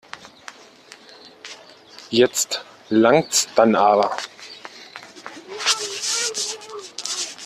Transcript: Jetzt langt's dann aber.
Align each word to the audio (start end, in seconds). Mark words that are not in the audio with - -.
Jetzt 2.09 2.65
langt's 2.89 3.47
dann 3.53 3.75
aber. 3.75 4.09